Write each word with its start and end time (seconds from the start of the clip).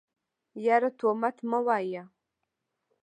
يره 0.65 0.91
تومت 0.99 1.37
مه 1.49 1.59
وايه. 1.67 2.03